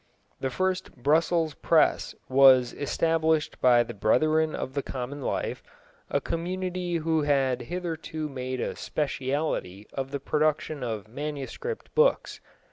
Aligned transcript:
The 0.39 0.49
first 0.49 0.95
Brussels 0.95 1.53
press 1.53 2.15
was 2.27 2.73
established 2.73 3.61
by 3.61 3.83
the 3.83 3.93
Brethren 3.93 4.55
of 4.55 4.73
the 4.73 4.81
Common 4.81 5.21
Life, 5.21 5.61
a 6.09 6.19
community 6.19 6.95
who 6.95 7.21
had 7.21 7.61
hitherto 7.61 8.27
made 8.27 8.59
a 8.59 8.75
speciality 8.75 9.85
of 9.93 10.09
the 10.09 10.19
production 10.19 10.81
of 10.81 11.07
manuscript 11.07 11.93
books. 11.93 12.41